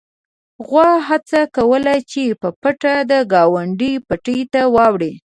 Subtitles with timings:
[0.67, 5.13] غوا هڅه کوله چې په پټه د ګاونډي پټي ته واوړي.